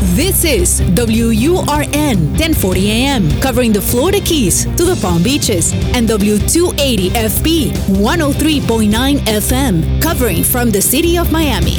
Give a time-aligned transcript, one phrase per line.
[0.00, 7.70] This is WURN 1040 AM, covering the Florida Keys to the Palm Beaches, and W280FB
[8.00, 11.76] 103.9 FM, covering from the city of Miami.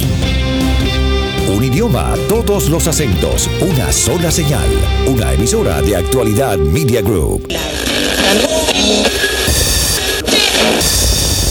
[1.49, 4.69] Un idioma, todos los acentos, una sola señal,
[5.07, 7.47] una emisora de actualidad Media Group.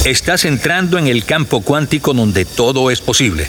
[0.04, 3.48] Estás entrando en el campo cuántico donde todo es posible.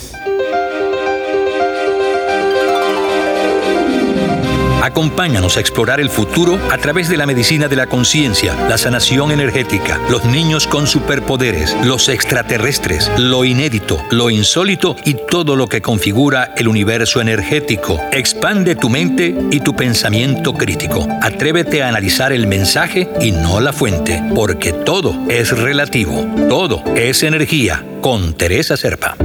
[4.81, 9.31] Acompáñanos a explorar el futuro a través de la medicina de la conciencia, la sanación
[9.31, 15.81] energética, los niños con superpoderes, los extraterrestres, lo inédito, lo insólito y todo lo que
[15.81, 18.01] configura el universo energético.
[18.11, 21.07] Expande tu mente y tu pensamiento crítico.
[21.21, 27.21] Atrévete a analizar el mensaje y no la fuente, porque todo es relativo, todo es
[27.21, 27.85] energía.
[28.01, 29.15] Con Teresa Serpa.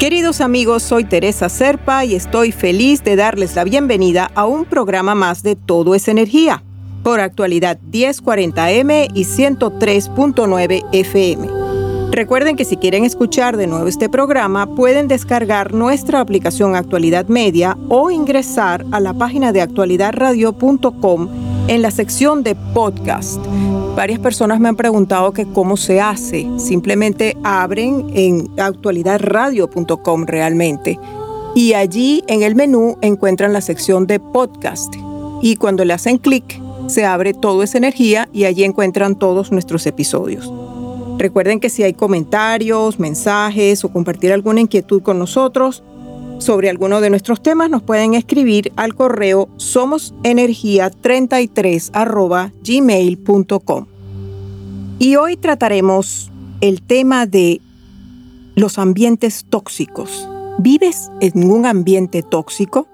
[0.00, 5.14] Queridos amigos, soy Teresa Serpa y estoy feliz de darles la bienvenida a un programa
[5.14, 6.62] más de Todo es Energía,
[7.02, 11.48] por actualidad 1040M y 103.9 FM.
[12.12, 17.76] Recuerden que si quieren escuchar de nuevo este programa, pueden descargar nuestra aplicación Actualidad Media
[17.90, 23.38] o ingresar a la página de actualidadradio.com en la sección de podcast.
[23.94, 26.48] Varias personas me han preguntado que cómo se hace.
[26.58, 30.98] Simplemente abren en actualidadradio.com realmente.
[31.54, 34.92] Y allí en el menú encuentran la sección de podcast.
[35.42, 39.86] Y cuando le hacen clic, se abre todo esa energía y allí encuentran todos nuestros
[39.86, 40.52] episodios.
[41.18, 45.84] Recuerden que si hay comentarios, mensajes o compartir alguna inquietud con nosotros,
[46.40, 53.86] sobre alguno de nuestros temas nos pueden escribir al correo somosenergia33 gmail.com.
[54.98, 57.60] Y hoy trataremos el tema de
[58.54, 60.28] los ambientes tóxicos.
[60.58, 62.86] ¿Vives en un ambiente tóxico?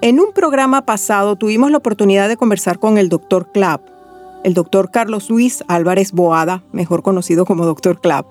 [0.00, 3.80] En un programa pasado tuvimos la oportunidad de conversar con el doctor Clapp,
[4.44, 8.26] el doctor Carlos Luis Álvarez Boada, mejor conocido como doctor Clapp,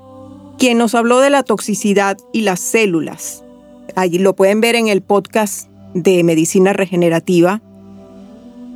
[0.58, 3.44] quien nos habló de la toxicidad y las células
[3.96, 7.62] Allí lo pueden ver en el podcast de medicina regenerativa.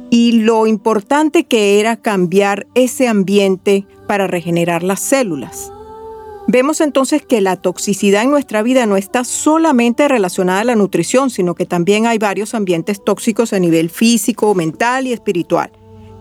[0.09, 5.71] Y lo importante que era cambiar ese ambiente para regenerar las células.
[6.47, 11.29] Vemos entonces que la toxicidad en nuestra vida no está solamente relacionada a la nutrición,
[11.29, 15.71] sino que también hay varios ambientes tóxicos a nivel físico, mental y espiritual.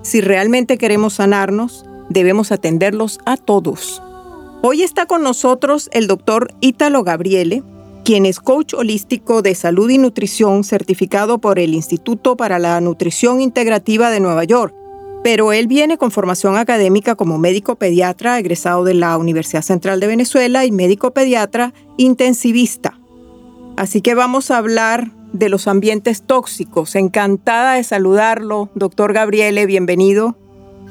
[0.03, 4.03] Si realmente queremos sanarnos, debemos atenderlos a todos.
[4.63, 7.63] Hoy está con nosotros el doctor Ítalo Gabriele,
[8.05, 13.41] quien es coach holístico de salud y nutrición certificado por el Instituto para la Nutrición
[13.41, 14.75] Integrativa de Nueva York.
[15.23, 20.07] Pero él viene con formación académica como médico pediatra egresado de la Universidad Central de
[20.07, 22.99] Venezuela y médico pediatra intensivista.
[23.77, 26.97] Así que vamos a hablar de los ambientes tóxicos.
[26.97, 30.37] Encantada de saludarlo, doctor Gabriele, bienvenido.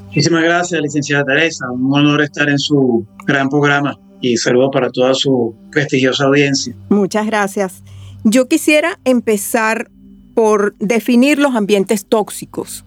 [0.06, 1.70] Muchísimas gracias, licenciada Teresa.
[1.72, 6.76] Un honor estar en su gran programa y saludo para toda su prestigiosa audiencia.
[6.90, 7.84] Muchas gracias.
[8.24, 9.90] Yo quisiera empezar
[10.34, 12.86] por definir los ambientes tóxicos,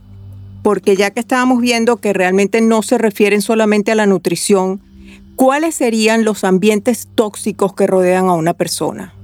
[0.62, 4.80] porque ya que estábamos viendo que realmente no se refieren solamente a la nutrición,
[5.36, 9.14] ¿cuáles serían los ambientes tóxicos que rodean a una persona?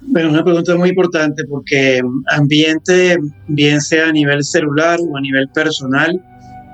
[0.00, 2.00] Bueno, una pregunta muy importante porque
[2.32, 3.16] ambiente,
[3.48, 6.20] bien sea a nivel celular o a nivel personal,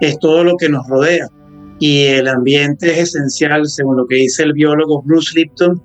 [0.00, 1.28] es todo lo que nos rodea
[1.78, 5.80] y el ambiente es esencial, según lo que dice el biólogo Bruce Lipton.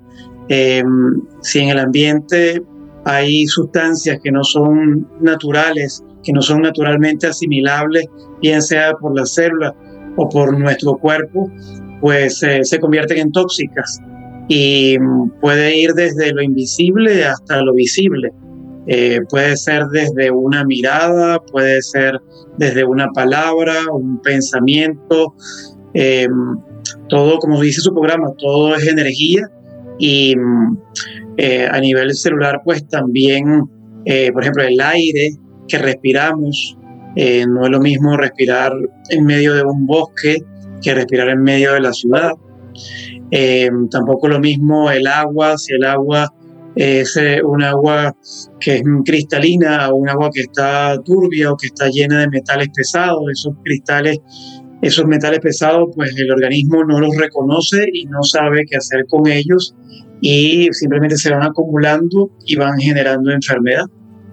[0.48, 2.62] Em, si en el ambiente
[3.04, 8.06] hay sustancias que no son naturales, que no son naturalmente asimilables,
[8.42, 9.72] bien sea por las células
[10.16, 11.50] o por nuestro cuerpo,
[12.00, 14.00] pues eh, se convierten en tóxicas
[14.48, 18.30] y mm, puede ir desde lo invisible hasta lo visible.
[18.86, 22.20] Eh, puede ser desde una mirada, puede ser
[22.58, 25.34] desde una palabra, un pensamiento,
[25.94, 26.28] eh,
[27.08, 29.48] todo, como dice su programa, todo es energía
[29.98, 30.34] y
[31.36, 33.62] eh, a nivel celular, pues también,
[34.04, 35.30] eh, por ejemplo, el aire
[35.68, 36.76] que respiramos,
[37.16, 38.72] no es lo mismo respirar
[39.10, 40.42] en medio de un bosque
[40.82, 42.32] que respirar en medio de la ciudad.
[43.88, 46.34] tampoco lo mismo el agua, si el agua
[46.74, 48.16] es un agua
[48.58, 52.68] que es cristalina o un agua que está turbia o que está llena de metales
[52.74, 54.18] pesados, esos cristales
[54.84, 59.26] esos metales pesados, pues el organismo no los reconoce y no sabe qué hacer con
[59.26, 59.74] ellos
[60.20, 63.84] y simplemente se van acumulando y van generando enfermedad.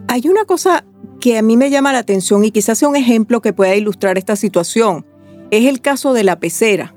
[0.07, 0.83] Hay una cosa
[1.21, 4.17] que a mí me llama la atención y quizás sea un ejemplo que pueda ilustrar
[4.17, 5.05] esta situación.
[5.51, 6.95] Es el caso de la pecera,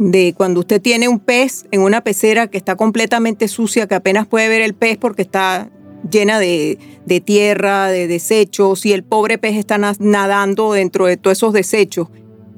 [0.00, 4.26] de cuando usted tiene un pez en una pecera que está completamente sucia, que apenas
[4.26, 5.70] puede ver el pez porque está
[6.10, 11.38] llena de, de tierra, de desechos, y el pobre pez está nadando dentro de todos
[11.38, 12.08] esos desechos.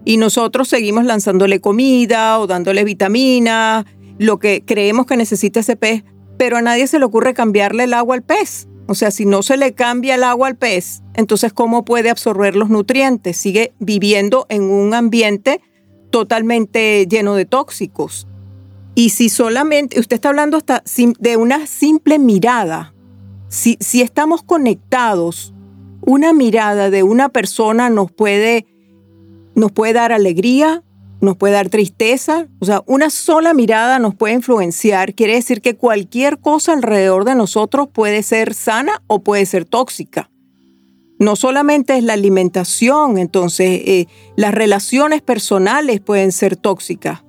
[0.05, 3.87] Y nosotros seguimos lanzándole comida o dándole vitamina,
[4.19, 6.05] lo que creemos que necesita ese pez,
[6.37, 8.69] pero a nadie se le ocurre cambiarle el agua al pez.
[8.87, 12.57] O sea, si no se le cambia el agua al pez, entonces ¿cómo puede absorber
[12.57, 13.37] los nutrientes?
[13.37, 15.61] Sigue viviendo en un ambiente
[16.11, 18.27] totalmente lleno de tóxicos.
[18.95, 20.83] Y si solamente, usted está hablando hasta
[21.19, 22.93] de una simple mirada,
[23.49, 25.55] si, si estamos conectados,
[26.03, 28.67] una mirada de una persona nos puede,
[29.55, 30.83] nos puede dar alegría,
[31.21, 35.77] nos puede dar tristeza, o sea, una sola mirada nos puede influenciar, quiere decir que
[35.77, 40.31] cualquier cosa alrededor de nosotros puede ser sana o puede ser tóxica.
[41.19, 44.07] No solamente es la alimentación, entonces eh,
[44.37, 47.23] las relaciones personales pueden ser tóxicas.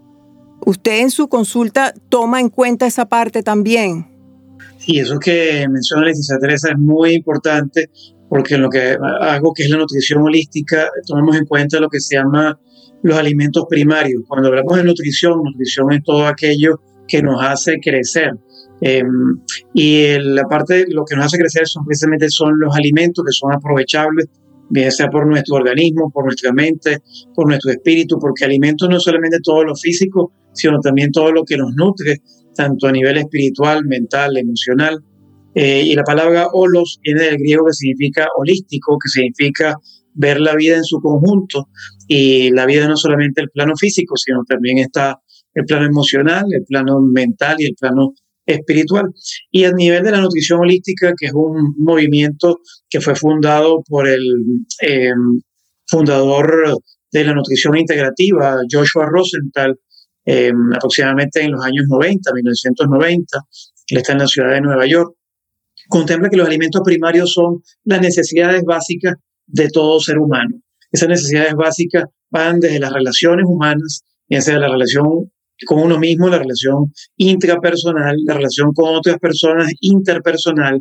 [0.66, 4.08] ¿Usted en su consulta toma en cuenta esa parte también?
[4.78, 7.90] Sí, eso que menciona Leticia Teresa es muy importante
[8.32, 12.00] porque en lo que hago, que es la nutrición holística, tomamos en cuenta lo que
[12.00, 12.58] se llama
[13.04, 14.24] los alimentos primarios.
[14.26, 16.80] Cuando hablamos de nutrición, nutrición es todo aquello
[17.10, 18.32] que nos hace crecer.
[18.80, 19.38] Em,
[19.74, 23.34] y la parte de lo que nos hace crecer son precisamente son los alimentos que
[23.34, 24.28] son aprovechables,
[24.70, 27.00] bien sea por nuestro organismo, por nuestra mente,
[27.36, 31.58] por nuestro espíritu, porque alimentos no solamente todo lo físico, sino también todo lo que
[31.58, 32.22] nos nutre,
[32.56, 35.04] tanto a nivel espiritual, mental, emocional.
[35.54, 39.76] Eh, y la palabra holos viene del griego que significa holístico, que significa
[40.14, 41.70] ver la vida en su conjunto.
[42.08, 45.20] Y la vida no solamente el plano físico, sino también está
[45.54, 48.14] el plano emocional, el plano mental y el plano
[48.46, 49.10] espiritual.
[49.52, 52.60] Y a nivel de la nutrición holística, que es un movimiento
[52.90, 54.22] que fue fundado por el
[54.82, 55.12] eh,
[55.88, 56.78] fundador
[57.12, 59.78] de la nutrición integrativa, Joshua Rosenthal,
[60.26, 63.38] eh, aproximadamente en los años 90, 1990,
[63.88, 65.16] él está en la ciudad de Nueva York,
[65.92, 69.16] contempla que los alimentos primarios son las necesidades básicas
[69.46, 70.56] de todo ser humano.
[70.92, 75.32] Esas necesidades básicas van desde las relaciones humanas, ya sea la relación
[75.68, 80.80] con uno mismo, la relación intrapersonal, la relación con otras personas interpersonal,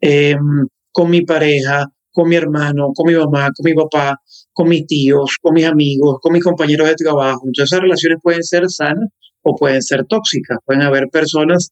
[0.00, 4.16] em, con mi pareja, con mi hermano, con mi mamá, con mi papá,
[4.52, 7.42] con mis tíos, con mis amigos, con mis compañeros de trabajo.
[7.44, 9.08] Entonces esas relaciones pueden ser sanas
[9.42, 10.58] o pueden ser tóxicas.
[10.64, 11.70] Pueden haber personas,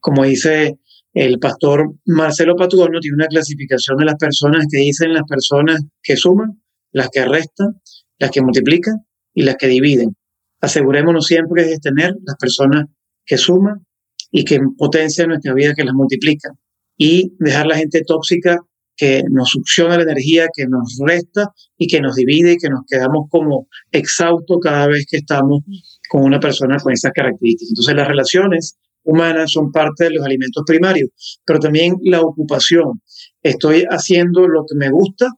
[0.00, 0.76] como dice
[1.16, 6.14] el pastor Marcelo Patrón tiene una clasificación de las personas que dicen las personas que
[6.14, 6.60] suman,
[6.92, 7.80] las que restan,
[8.18, 8.96] las que multiplican
[9.32, 10.14] y las que dividen.
[10.60, 12.84] Asegurémonos siempre de tener las personas
[13.24, 13.86] que suman
[14.30, 16.52] y que potencian nuestra vida, que las multiplican.
[16.98, 18.58] Y dejar la gente tóxica
[18.94, 22.80] que nos succiona la energía, que nos resta y que nos divide y que nos
[22.86, 25.62] quedamos como exhaustos cada vez que estamos
[26.10, 27.70] con una persona con esas características.
[27.70, 31.10] Entonces las relaciones humanas son parte de los alimentos primarios,
[31.44, 33.00] pero también la ocupación.
[33.42, 35.28] Estoy haciendo lo que me gusta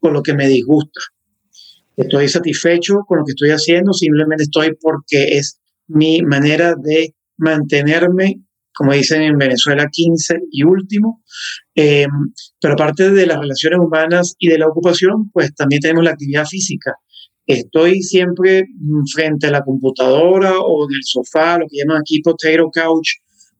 [0.00, 1.00] o lo que me disgusta.
[1.96, 8.40] Estoy satisfecho con lo que estoy haciendo, simplemente estoy porque es mi manera de mantenerme,
[8.74, 11.22] como dicen en Venezuela, 15 y último.
[11.74, 12.10] Em,
[12.60, 16.46] pero aparte de las relaciones humanas y de la ocupación, pues también tenemos la actividad
[16.46, 16.94] física.
[17.46, 18.64] Estoy siempre
[19.12, 23.08] frente a la computadora o en el sofá, lo que llaman aquí potato couch,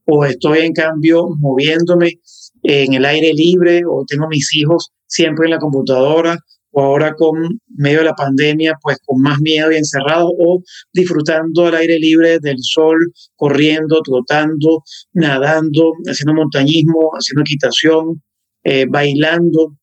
[0.07, 2.13] o estoy en cambio moviéndome
[2.63, 6.39] en el aire libre, o tengo mis hijos siempre en la computadora,
[6.71, 10.63] o ahora con medio de la pandemia, pues con más miedo y encerrado, o
[10.93, 12.97] disfrutando al aire libre del sol,
[13.37, 18.23] corriendo, trotando, nadando, haciendo montañismo, haciendo equitación,
[18.65, 19.77] eh, bailando.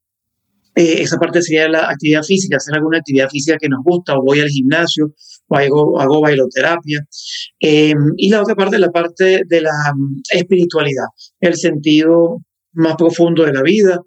[0.76, 4.24] Eh, esa parte sería la actividad física, hacer alguna actividad física que nos gusta, o
[4.24, 5.14] voy al gimnasio,
[5.48, 7.06] o hago, hago bailoterapia.
[7.60, 11.06] Eh, y la otra parte, la parte de la mm, espiritualidad,
[11.40, 12.40] el sentido
[12.74, 14.00] más profundo de la vida.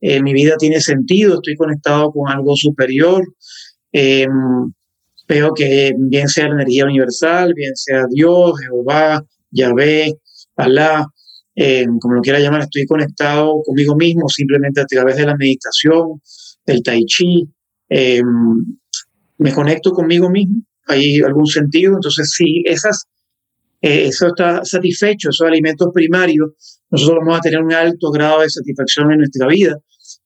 [0.00, 3.24] Eh, mi vida tiene sentido, estoy conectado con algo superior.
[5.28, 10.12] veo que bien sea la energía universal, bien sea Dios, Jehová, Yahvé,
[10.56, 11.06] Alá,
[11.54, 16.20] eh, como lo quiera llamar, estoy conectado conmigo mismo simplemente a través de la meditación,
[16.64, 17.48] del tai chi,
[17.88, 18.22] eh,
[19.38, 23.04] me conecto conmigo mismo, hay algún sentido, entonces sí, esas,
[23.80, 26.50] eh, eso está satisfecho, esos alimentos primarios,
[26.90, 29.76] nosotros vamos a tener un alto grado de satisfacción en nuestra vida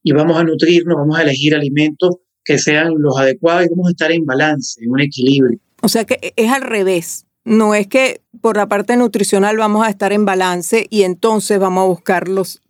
[0.02, 3.90] y vamos a nutrirnos, vamos a elegir alimentos que sean los adecuados y vamos a
[3.90, 5.58] estar en balance, en un equilibrio.
[5.82, 9.88] O sea que es al revés no es que por la parte nutricional vamos a
[9.88, 12.60] estar en balance y entonces vamos a buscar los,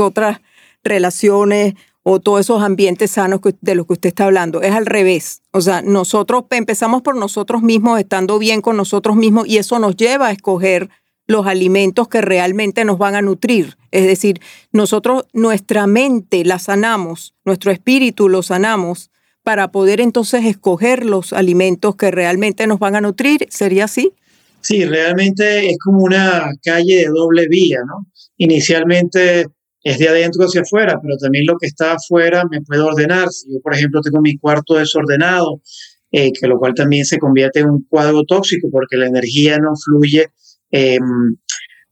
[0.00, 0.40] otras
[0.82, 4.62] relaciones o todos esos ambientes sanos de los que usted está hablando.
[4.62, 5.42] Es al revés.
[5.52, 9.94] O sea, nosotros empezamos por nosotros mismos, estando bien con nosotros mismos y eso nos
[9.94, 10.88] lleva a escoger
[11.26, 13.76] los alimentos que realmente nos van a nutrir.
[13.90, 14.40] Es decir,
[14.72, 19.10] nosotros nuestra mente la sanamos, nuestro espíritu lo sanamos
[19.44, 23.46] para poder entonces escoger los alimentos que realmente nos van a nutrir.
[23.50, 24.12] ¿Sería así?
[24.62, 28.06] Sí, realmente es como una calle de doble vía, ¿no?
[28.38, 29.46] Inicialmente
[29.82, 33.28] es de adentro hacia afuera, pero también lo que está afuera me puede ordenar.
[33.28, 35.60] Si yo, por ejemplo, tengo mi cuarto desordenado,
[36.10, 39.72] eh, que lo cual también se convierte en un cuadro tóxico porque la energía no
[39.76, 40.28] fluye
[40.70, 41.36] em,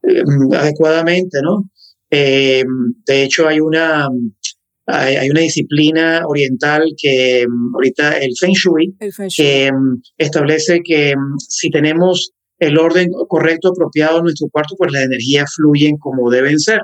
[0.02, 1.70] em, adecuadamente, ¿no?
[2.08, 4.08] Em, de hecho, hay una,
[4.86, 9.44] hay, una disciplina oriental que ahorita el Feng Shui, el feng shui.
[9.44, 9.70] que
[10.18, 15.96] establece que si tenemos el orden correcto, apropiado en nuestro cuarto, pues las energías fluyen
[15.98, 16.80] como deben ser.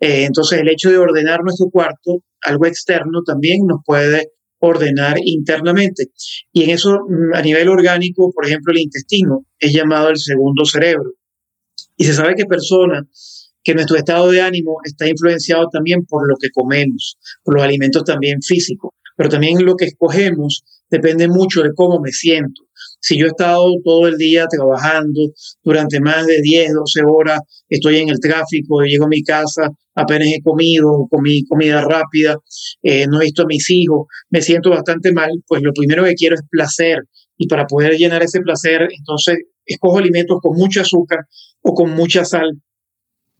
[0.00, 4.30] Eh, entonces, el hecho de ordenar nuestro cuarto, algo externo, también nos puede
[4.60, 6.06] ordenar internamente.
[6.52, 10.64] Y en eso, mm, a nivel orgánico, por ejemplo, el intestino es llamado el segundo
[10.64, 11.12] cerebro.
[11.98, 16.36] Y se sabe que personas que nuestro estado de ánimo está influenciado también por lo
[16.36, 21.72] que comemos, por los alimentos también físicos, pero también lo que escogemos depende mucho de
[21.74, 22.62] cómo me siento.
[23.00, 25.30] Si yo he estado todo el día trabajando
[25.62, 30.28] durante más de 10, 12 horas, estoy en el tráfico, llego a mi casa, apenas
[30.28, 32.36] he comido, comí comida rápida,
[32.82, 36.14] eh, no he visto a mis hijos, me siento bastante mal, pues lo primero que
[36.14, 37.04] quiero es placer.
[37.36, 41.20] Y para poder llenar ese placer, entonces escojo alimentos con mucho azúcar
[41.62, 42.60] o con mucha sal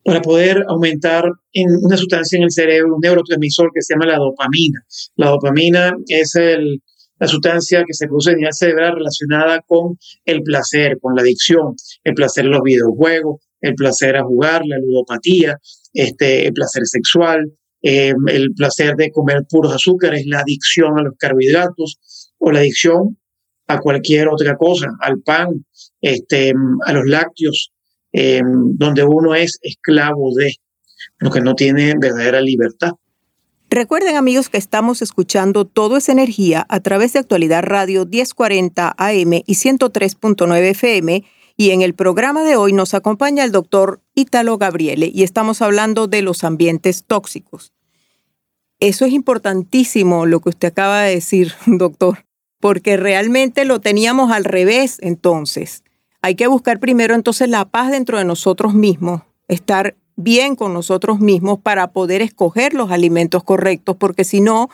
[0.05, 4.19] para poder aumentar en una sustancia en el cerebro, un neurotransmisor que se llama la
[4.19, 4.81] dopamina.
[5.17, 6.83] La dopamina es el,
[7.19, 11.75] la sustancia que se produce a nivel cerebral relacionada con el placer, con la adicción,
[12.05, 15.59] el placer en los videojuegos, el placer a jugar, la ludopatía,
[15.93, 17.53] este, el placer sexual,
[17.83, 23.19] eh, el placer de comer puros azúcares, la adicción a los carbohidratos o la adicción
[23.67, 25.65] a cualquier otra cosa, al pan,
[26.01, 26.53] este,
[26.87, 27.73] a los lácteos,
[28.13, 30.55] eh, donde uno es esclavo de,
[31.19, 32.93] lo que no tiene verdadera libertad.
[33.69, 39.33] Recuerden amigos que estamos escuchando Todo es Energía a través de Actualidad Radio 1040 AM
[39.47, 41.25] y 103.9 FM
[41.57, 46.09] y en el programa de hoy nos acompaña el doctor Italo Gabriele y estamos hablando
[46.09, 47.73] de los ambientes tóxicos.
[48.81, 52.25] Eso es importantísimo lo que usted acaba de decir, doctor,
[52.59, 55.85] porque realmente lo teníamos al revés entonces.
[56.23, 61.21] Hay que buscar primero entonces la paz dentro de nosotros mismos, estar bien con nosotros
[61.21, 64.69] mismos para poder escoger los alimentos correctos, porque si no,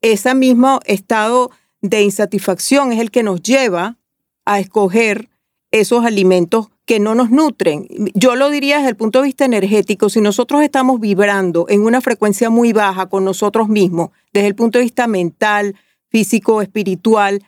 [0.00, 3.96] ese mismo estado de insatisfacción es el que nos lleva
[4.44, 5.30] a escoger
[5.70, 7.88] esos alimentos que no nos nutren.
[8.14, 12.00] Yo lo diría desde el punto de vista energético, si nosotros estamos vibrando en una
[12.00, 15.74] frecuencia muy baja con nosotros mismos, desde el punto de vista mental,
[16.08, 17.42] físico, espiritual,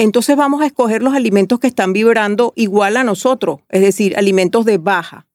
[0.00, 4.64] entonces vamos a escoger los alimentos que están vibrando igual a nosotros, es decir, alimentos
[4.64, 5.26] de baja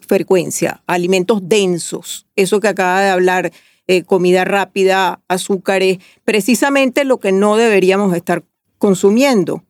[0.00, 3.50] frecuencia, alimentos densos, eso que acaba de hablar,
[3.86, 8.44] eh, comida rápida, azúcares, precisamente lo que no deberíamos estar
[8.76, 9.64] consumiendo.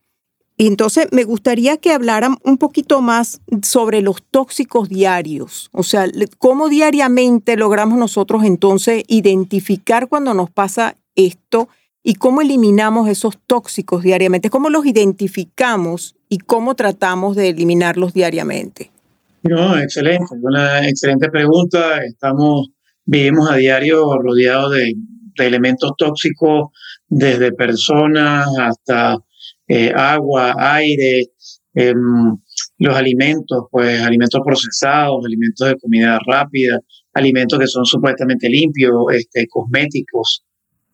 [0.57, 6.07] Y entonces me gustaría que hablaran un poquito más sobre los tóxicos diarios, o sea,
[6.39, 11.69] cómo diariamente logramos nosotros entonces identificar cuando nos pasa esto
[12.03, 18.91] y cómo eliminamos esos tóxicos diariamente, cómo los identificamos y cómo tratamos de eliminarlos diariamente.
[19.43, 22.05] No, excelente, una excelente pregunta.
[22.05, 22.69] Estamos,
[23.05, 24.95] vivimos a diario rodeados de,
[25.39, 26.69] elementos tóxicos,
[27.09, 29.17] desde personas hasta
[29.67, 31.25] eh, agua, aire,
[31.75, 32.37] em,
[32.79, 36.79] los alimentos, pues alimentos procesados, alimentos de comida rápida,
[37.15, 40.45] alimentos que son supuestamente limpios, este, cosméticos,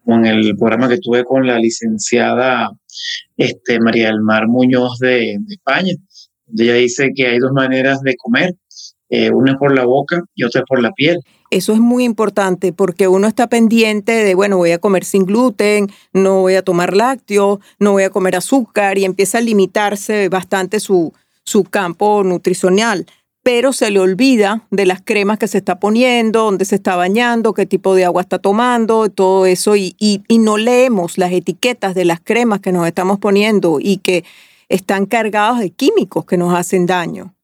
[0.08, 2.70] con el programa que tuve con la licenciada
[3.36, 5.92] este, María del Mar Muñoz de España
[6.56, 8.54] ella dice que hay dos maneras de comer,
[9.10, 11.20] eh, una es por la boca y otra es por la piel.
[11.50, 15.88] Eso es muy importante porque uno está pendiente de, bueno, voy a comer sin gluten,
[16.12, 20.78] no voy a tomar lácteos, no voy a comer azúcar y empieza a limitarse bastante
[20.78, 21.12] su,
[21.44, 23.06] su campo nutricional.
[23.42, 27.54] Pero se le olvida de las cremas que se está poniendo, dónde se está bañando,
[27.54, 29.76] qué tipo de agua está tomando, todo eso.
[29.76, 34.24] Y, y, no leemos las etiquetas de las cremas que nos estamos poniendo y que
[34.68, 37.34] están cargados de químicos que nos hacen daño.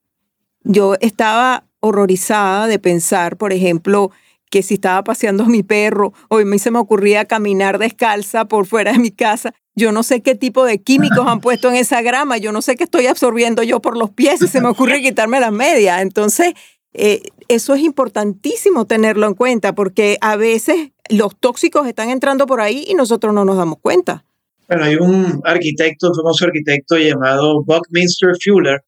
[0.63, 4.11] Yo estaba horrorizada de pensar, por ejemplo,
[4.51, 8.67] que si estaba paseando a mi perro a mí se me ocurría caminar descalza por
[8.67, 12.03] fuera de mi casa, yo no sé qué tipo de químicos han puesto en esa
[12.03, 15.03] grama, yo no sé qué estoy absorbiendo yo por los pies y se me ocurre
[15.03, 16.01] quitarme las medias.
[16.01, 16.55] Entonces,
[16.93, 22.61] eh, eso es importantísimo tenerlo en cuenta porque a veces los tóxicos están entrando por
[22.61, 24.25] ahí y nosotros no nos damos cuenta.
[24.69, 28.81] Bueno, hay un arquitecto, un famoso arquitecto llamado Buckminster Fuller,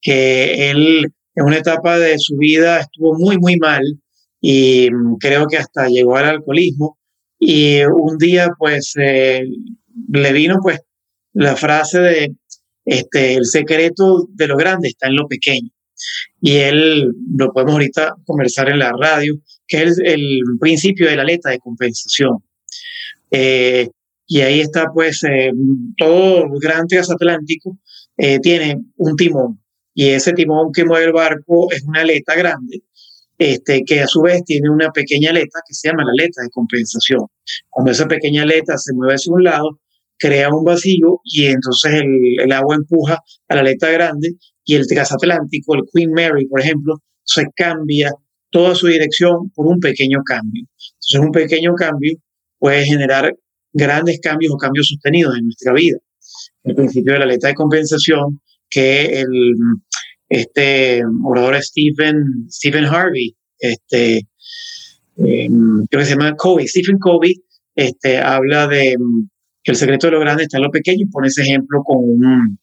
[0.00, 3.82] que él en una etapa de su vida estuvo muy, muy mal
[4.40, 6.98] y mm, creo que hasta llegó al alcoholismo.
[7.38, 9.42] Y un día, pues, eh,
[10.08, 10.80] le vino, pues,
[11.34, 12.34] la frase de,
[12.84, 15.70] este, el secreto de lo grande está en lo pequeño.
[16.40, 19.34] Y él, lo podemos ahorita conversar en la radio,
[19.66, 22.38] que es el, principio de la aleta de compensación.
[23.30, 23.88] Eh,
[24.26, 25.52] y ahí está, pues, eh,
[25.96, 27.78] todo el gran transatlántico
[28.16, 29.60] eh, tiene un timón.
[29.94, 32.82] Y ese timón que mueve el barco es una aleta grande,
[33.38, 36.50] este, que a su vez tiene una pequeña aleta que se llama la aleta de
[36.50, 37.26] compensación.
[37.68, 39.78] Cuando esa pequeña aleta se mueve hacia un lado,
[40.22, 42.02] crea un vacío y entonces
[42.38, 46.94] el, agua empuja a la aleta grande y el transatlántico, el Queen Mary, por ejemplo,
[47.24, 48.12] se cambia
[48.50, 50.62] toda su dirección por un pequeño cambio.
[50.62, 52.14] Entonces un pequeño cambio
[52.58, 53.34] puede generar
[53.72, 55.98] grandes cambios o cambios sostenidos en nuestra vida.
[56.62, 59.54] El principio de la aleta de compensación que el
[60.28, 64.26] este orador Stephen, Stephen Harvey, este,
[65.16, 67.34] em, creo que se llama Covey, Stephen Covey,
[67.74, 68.96] este, habla de
[69.62, 71.98] que el secreto de lo grande está en lo pequeño y pone ese ejemplo con
[71.98, 72.58] un,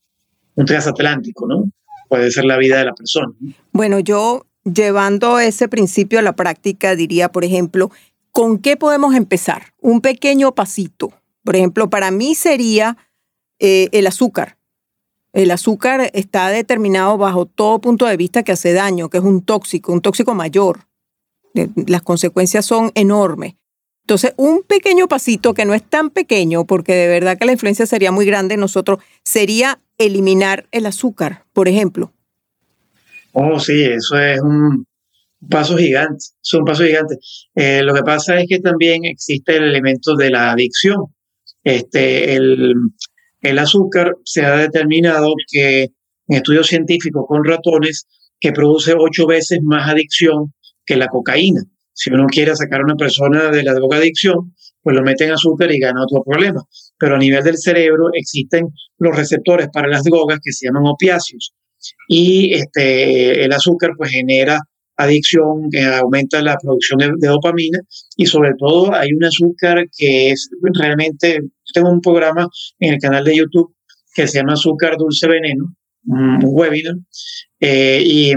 [0.55, 1.71] un transatlántico, ¿no?
[2.07, 3.31] Puede ser la vida de la persona.
[3.71, 7.91] Bueno, yo llevando ese principio a la práctica diría, por ejemplo,
[8.31, 9.73] ¿con qué podemos empezar?
[9.79, 11.13] Un pequeño pasito.
[11.43, 12.97] Por ejemplo, para mí sería
[13.59, 14.57] eh, el azúcar.
[15.31, 19.41] El azúcar está determinado bajo todo punto de vista que hace daño, que es un
[19.41, 20.87] tóxico, un tóxico mayor.
[21.53, 23.55] Eh, las consecuencias son enormes.
[24.09, 27.85] Entonces, un pequeño pasito que no es tan pequeño, porque de verdad que la influencia
[27.85, 32.11] sería muy grande en nosotros, sería eliminar el azúcar, por ejemplo.
[33.33, 34.87] Oh, sí, eso es un
[35.47, 37.17] paso gigante, es un paso gigante.
[37.53, 41.13] Eh, lo que pasa es que también existe el elemento de la adicción.
[41.63, 42.73] Este, el,
[43.41, 48.07] el azúcar se ha determinado que en estudios científicos con ratones
[48.39, 50.51] que produce ocho veces más adicción
[50.83, 51.61] que la cocaína.
[51.99, 55.69] Si uno quiere sacar a una persona de la drogadicción, pues lo mete en azúcar
[55.69, 56.63] y gana otro problema.
[56.97, 61.53] Pero a nivel del cerebro existen los receptores para las drogas que se llaman opiáceos.
[62.07, 64.62] Y este, el azúcar pues genera
[64.95, 67.79] adicción, que aumenta la producción de, dopamina
[68.15, 71.41] y sobre todo hay un azúcar que es realmente,
[71.73, 72.47] tengo un programa
[72.79, 73.75] en el canal de YouTube
[74.13, 75.73] que se llama Azúcar Dulce Veneno,
[76.05, 76.95] un webinar,
[77.59, 78.33] eh, y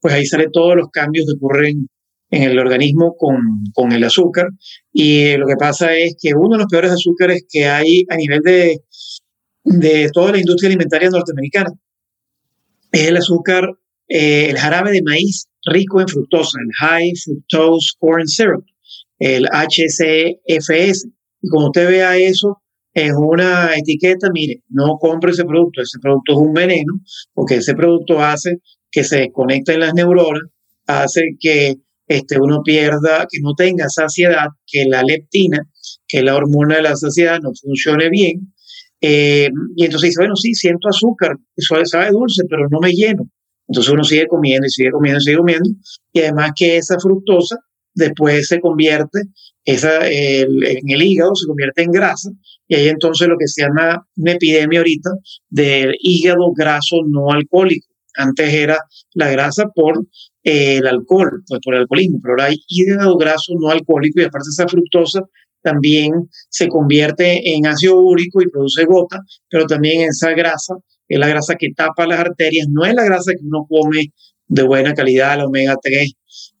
[0.00, 1.88] pues ahí sale todos los cambios que ocurren
[2.30, 3.36] en el organismo con,
[3.72, 4.46] con, el azúcar.
[4.92, 8.40] Y lo que pasa es que uno de los peores azúcares que hay a nivel
[8.40, 8.80] de,
[9.64, 11.70] de toda la industria alimentaria norteamericana
[12.92, 13.64] es el azúcar,
[14.08, 18.64] eh, el jarabe de maíz rico en fructosa, el High Fructose Corn Syrup,
[19.18, 21.08] el HCFS.
[21.42, 22.62] Y como usted vea eso,
[22.94, 26.94] es una etiqueta, mire, no compre ese producto, ese producto es un veneno,
[27.34, 28.58] porque ese producto hace
[28.90, 30.44] que se desconecten las neuronas,
[30.86, 31.74] hace que
[32.06, 35.58] este, uno pierda, que no tenga saciedad, que la leptina,
[36.06, 38.52] que la hormona de la saciedad, no funcione bien.
[39.00, 43.28] Eh, y entonces dice, bueno, sí, siento azúcar, eso sabe dulce, pero no me lleno.
[43.68, 45.70] Entonces uno sigue comiendo y sigue comiendo y sigue comiendo.
[46.12, 47.56] Y además que esa fructosa
[47.94, 49.22] después se convierte
[49.64, 52.30] esa, en el hígado, se convierte en grasa.
[52.68, 55.10] Y ahí entonces lo que se llama una epidemia ahorita
[55.48, 57.88] del hígado graso no alcohólico.
[58.16, 58.78] Antes era
[59.14, 60.06] la grasa por
[60.42, 64.48] el alcohol, pues por el alcoholismo, pero ahora hay hígado graso no alcohólico y aparte
[64.50, 65.22] esa fructosa
[65.62, 66.12] también
[66.48, 70.74] se convierte en ácido úrico y produce gota, pero también esa grasa
[71.08, 74.12] es la grasa que tapa las arterias, no es la grasa que uno come
[74.46, 76.12] de buena calidad, la omega 3,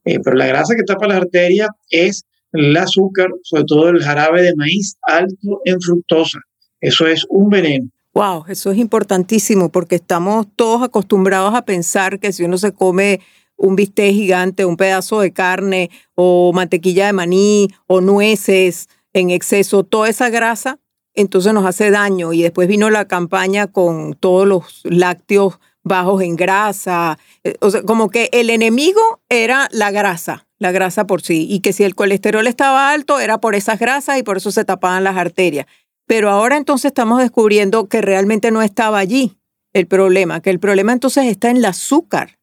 [0.06, 4.42] eh, pero la grasa que tapa las arterias es el azúcar, sobre todo el jarabe
[4.42, 6.38] de maíz alto en fructosa.
[6.80, 7.88] Eso es un veneno.
[8.16, 13.20] Wow, eso es importantísimo porque estamos todos acostumbrados a pensar que si uno se come
[13.58, 19.84] un bistec gigante, un pedazo de carne o mantequilla de maní o nueces en exceso,
[19.84, 20.78] toda esa grasa,
[21.12, 22.32] entonces nos hace daño.
[22.32, 27.18] Y después vino la campaña con todos los lácteos bajos en grasa.
[27.44, 31.46] Eh, o sea, como que el enemigo era la grasa, la grasa por sí.
[31.50, 34.64] Y que si el colesterol estaba alto era por esas grasas y por eso se
[34.64, 35.66] tapaban las arterias.
[36.06, 39.38] Pero ahora entonces estamos descubriendo que realmente no estaba allí
[39.72, 42.38] el problema, que el problema entonces está en el azúcar.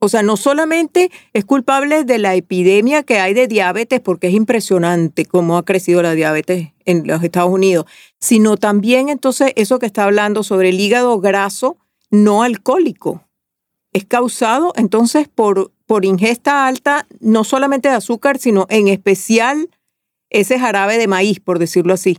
[0.00, 4.34] O sea, no solamente es culpable de la epidemia que hay de diabetes, porque es
[4.34, 7.86] impresionante cómo ha crecido la diabetes en los Estados Unidos,
[8.20, 11.76] sino también entonces eso que está hablando sobre el hígado graso
[12.10, 13.24] no alcohólico.
[13.92, 19.68] Es causado entonces por, por ingesta alta, no solamente de azúcar, sino en especial
[20.30, 22.18] ese jarabe de maíz, por decirlo así.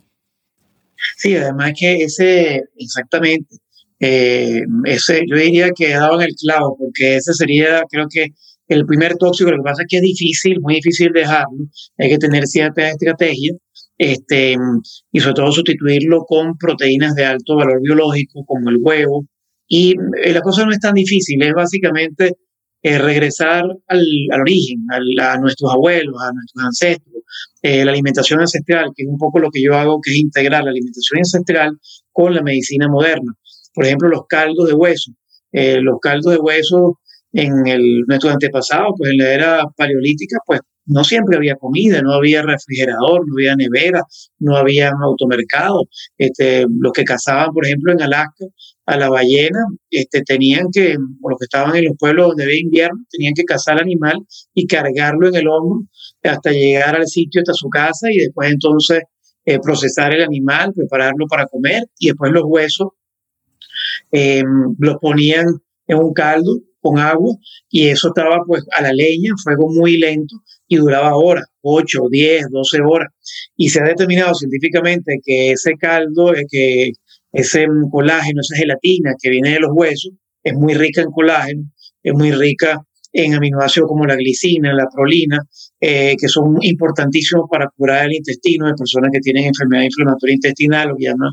[1.18, 3.56] Sí, además que ese, exactamente,
[4.00, 8.28] eh, ese, yo diría que daban el clavo, porque ese sería, creo que,
[8.70, 9.52] el primer tóxico.
[9.52, 11.66] Lo que pasa es que es difícil, muy difícil dejarlo.
[11.98, 13.54] Hay que tener cierta estrategia
[13.98, 14.56] este,
[15.12, 19.26] y sobre todo sustituirlo con proteínas de alto valor biológico, como el huevo.
[19.68, 22.34] Y eh, la cosa no es tan difícil, es básicamente
[22.82, 24.86] eh, regresar al, al origen,
[25.20, 27.24] a nuestros abuelos, a nuestros ancestros,
[27.62, 30.64] eh, la alimentación ancestral, que es un poco lo que yo hago, que es integrar
[30.64, 31.78] la alimentación ancestral
[32.12, 33.34] con la medicina moderna.
[33.74, 35.12] Por ejemplo, los caldos de hueso.
[35.52, 37.00] los caldos de hueso
[37.34, 42.14] en el, nuestros antepasados, pues en la era paleolítica, pues no siempre había comida, no
[42.14, 44.02] había refrigerador, no había nevera,
[44.40, 45.84] no había automercado.
[46.18, 48.46] Este, los que cazaban, por ejemplo, en Alaska,
[48.90, 49.60] a la ballena,
[49.92, 53.44] este, tenían que, o los que estaban en los pueblos donde había invierno, tenían que
[53.44, 54.18] cazar al animal
[54.56, 55.84] y cargarlo en el hombro
[56.24, 59.04] hasta llegar al sitio, hasta su casa, y después entonces
[59.46, 62.88] eh, procesar el animal, prepararlo para comer, y después los huesos
[64.12, 64.44] eh,
[64.80, 65.46] los ponían
[65.88, 67.36] en un caldo con agua
[67.70, 70.36] y eso estaba pues a la leña, fuego muy lento
[70.68, 73.10] y duraba horas, 8, 10, 12 horas.
[73.56, 76.94] Y se ha determinado científicamente que ese caldo, eh, que
[77.32, 80.12] ese colágeno, esa gelatina que viene de los huesos,
[80.44, 81.64] es muy rica en colágeno,
[82.04, 85.44] es muy rica en aminoácidos como la glicina, la prolina,
[85.80, 90.90] eh, que son importantísimos para curar el intestino de personas que tienen enfermedad inflamatoria intestinal,
[90.90, 91.32] lo que llaman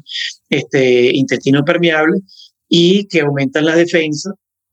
[0.49, 2.21] este, intestino permeable,
[2.69, 4.31] y que aumentan la defensa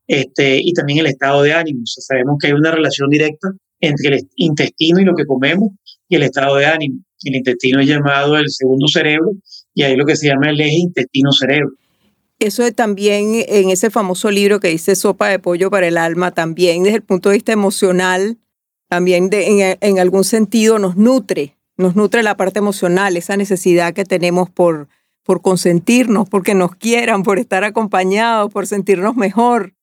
[0.07, 1.81] este, y también el estado de ánimo.
[1.85, 5.69] sabemos que hay una relación directa entre el intestino y lo que comemos
[6.07, 6.99] y el estado de ánimo.
[7.23, 9.31] El intestino es llamado el segundo cerebro
[9.73, 11.71] y ahí lo que se llama el eje intestino-cerebro.
[12.39, 16.83] Eso también en ese famoso libro que dice Sopa de Pollo para el Alma, también
[16.83, 18.37] desde el punto de vista emocional,
[18.89, 24.03] también en, en, algún sentido nos nutre, nos nutre la parte emocional, esa necesidad que
[24.03, 24.89] tenemos por,
[25.23, 29.73] por consentirnos, porque nos quieran, por estar acompañados, por sentirnos mejor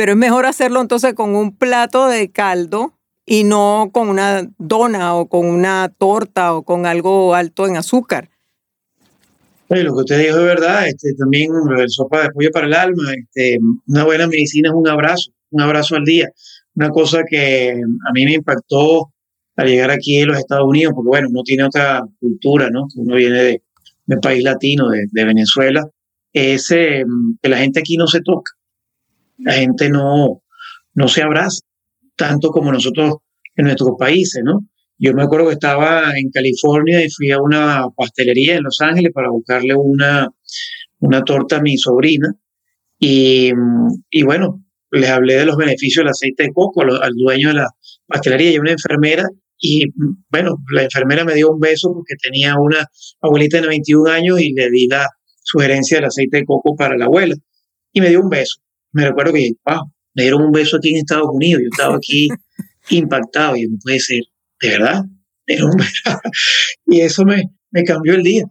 [0.00, 2.94] pero es mejor hacerlo entonces con un plato de caldo
[3.26, 8.30] y no con una dona o con una torta o con algo alto en azúcar.
[9.70, 13.14] Lo que usted dijo es verdad, este, también el sopa de pollo para el alma,
[13.16, 16.28] este, una buena medicina es un abrazo, un abrazo al día.
[16.74, 19.12] Una cosa que a mí me impactó
[19.56, 22.86] al llegar aquí en los Estados Unidos, porque bueno, uno tiene otra cultura, ¿no?
[22.96, 23.62] Uno viene de,
[24.06, 25.88] un país latino, de, de Venezuela,
[26.32, 27.04] es eh,
[27.40, 28.52] que la gente aquí no se toca
[29.42, 30.42] la gente no,
[30.94, 31.60] no se abraza
[32.16, 33.16] tanto como nosotros
[33.56, 34.60] en nuestros países, ¿no?
[35.00, 39.12] Yo me acuerdo que estaba en California y fui a una pastelería en Los Ángeles
[39.12, 40.28] para buscarle una,
[41.00, 42.32] una torta a mi sobrina.
[42.98, 43.50] Y,
[44.10, 47.68] y bueno, les hablé de los beneficios del aceite de coco al, dueño de la
[48.06, 49.24] pastelería y una enfermera.
[49.58, 49.86] Y
[50.30, 52.86] bueno, la enfermera me dio un beso porque tenía una
[53.20, 55.08] abuelita de 91 años y le di la
[55.42, 57.34] sugerencia del aceite de coco para la abuela.
[57.92, 58.60] Y me dio un beso
[58.92, 59.52] me recuerdo que,
[60.14, 62.28] me dieron un beso aquí en Estados Unidos, yo estaba aquí
[62.90, 64.22] impactado y no puede ser,
[64.60, 65.04] de verdad,
[66.86, 68.44] y eso me, me cambió el día.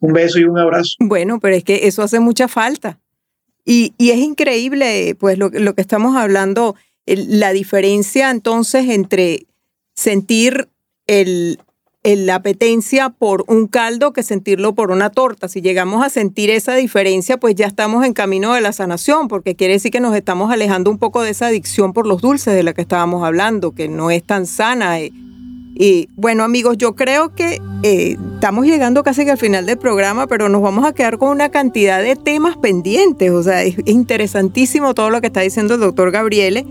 [0.00, 0.94] Un beso y un abrazo.
[0.98, 2.98] Bueno, pero es que eso hace mucha falta.
[3.64, 6.76] Y, y es increíble, pues, lo, lo que estamos hablando,
[7.06, 9.46] la diferencia entonces entre
[9.94, 10.68] sentir
[11.06, 11.58] el,
[12.02, 15.48] la apetencia por un caldo que sentirlo por una torta.
[15.48, 19.54] Si llegamos a sentir esa diferencia, pues ya estamos en camino de la sanación, porque
[19.54, 22.62] quiere decir que nos estamos alejando un poco de esa adicción por los dulces de
[22.62, 25.00] la que estábamos hablando, que no es tan sana.
[25.00, 25.12] Eh.
[25.76, 30.26] Y bueno, amigos, yo creo que eh, estamos llegando casi que al final del programa,
[30.26, 33.30] pero nos vamos a quedar con una cantidad de temas pendientes.
[33.30, 36.64] O sea, es interesantísimo todo lo que está diciendo el doctor Gabriele.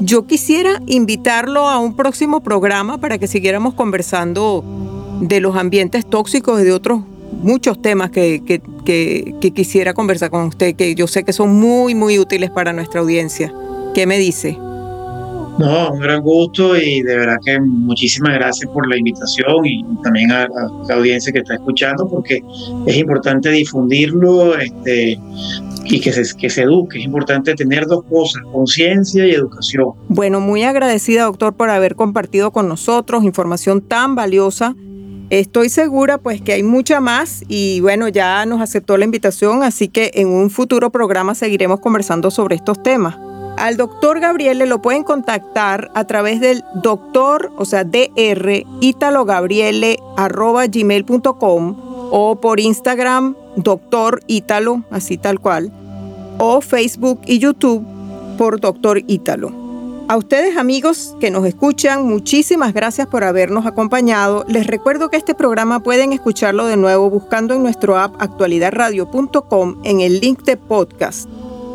[0.00, 4.64] Yo quisiera invitarlo a un próximo programa para que siguiéramos conversando
[5.20, 7.02] de los ambientes tóxicos y de otros
[7.42, 12.18] muchos temas que, que, quisiera conversar con usted, que yo sé que son muy, muy
[12.18, 13.52] útiles para nuestra audiencia.
[13.94, 14.56] ¿Qué me dice?
[15.58, 20.32] No, un gran gusto y de verdad que muchísimas gracias por la invitación y también
[20.32, 20.48] a,
[20.88, 22.40] la audiencia que está escuchando porque
[22.86, 25.18] es importante difundirlo este,
[25.84, 26.98] y que se, que se eduque.
[26.98, 29.92] Es importante tener dos cosas, conciencia y educación.
[30.08, 34.74] Bueno, muy agradecida doctor por haber compartido con nosotros información tan valiosa.
[35.30, 39.88] Estoy segura pues que hay mucha más y bueno, ya nos aceptó la invitación, así
[39.88, 43.16] que en un futuro programa seguiremos conversando sobre estos temas.
[43.56, 48.64] Al doctor Gabriele lo pueden contactar a través del doctor, o sea, dr
[50.70, 51.76] gmail.com
[52.10, 55.72] o por Instagram, doctor Ítalo, así tal cual,
[56.38, 57.84] o Facebook y YouTube
[58.36, 59.64] por doctor Ítalo.
[60.06, 64.44] A ustedes amigos que nos escuchan, muchísimas gracias por habernos acompañado.
[64.48, 70.00] Les recuerdo que este programa pueden escucharlo de nuevo buscando en nuestro app actualidadradio.com en
[70.00, 71.26] el link de podcast.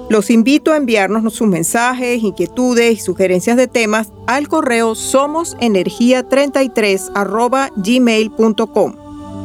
[0.09, 8.95] Los invito a enviarnos sus mensajes, inquietudes y sugerencias de temas al correo somosenergia33 gmail.com.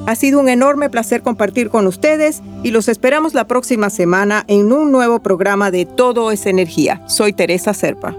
[0.07, 4.73] Ha sido un enorme placer compartir con ustedes y los esperamos la próxima semana en
[4.73, 7.03] un nuevo programa de Todo es Energía.
[7.09, 8.17] Soy Teresa Serpa.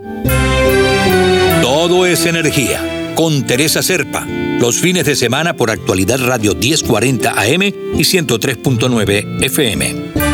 [1.61, 3.13] Todo es energía.
[3.15, 4.23] Con Teresa Serpa.
[4.59, 10.24] Los fines de semana por actualidad Radio 1040 AM y 103.9 FM.